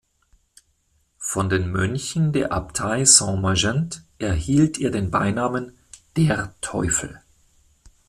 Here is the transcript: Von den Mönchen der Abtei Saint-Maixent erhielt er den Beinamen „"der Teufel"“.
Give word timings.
Von 1.19 1.49
den 1.49 1.71
Mönchen 1.71 2.33
der 2.33 2.51
Abtei 2.53 3.05
Saint-Maixent 3.05 4.03
erhielt 4.17 4.79
er 4.79 4.89
den 4.89 5.11
Beinamen 5.11 5.77
„"der 6.17 6.55
Teufel"“. 6.61 7.21